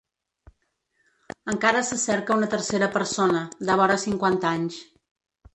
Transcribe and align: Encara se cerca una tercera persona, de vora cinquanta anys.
Encara 1.53 1.83
se 1.91 1.99
cerca 2.05 2.37
una 2.39 2.49
tercera 2.55 2.89
persona, 2.97 3.45
de 3.71 3.79
vora 3.83 4.03
cinquanta 4.09 4.55
anys. 4.59 4.83